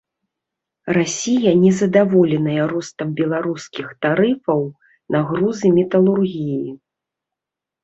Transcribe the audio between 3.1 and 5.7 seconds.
беларускіх тарыфаў на грузы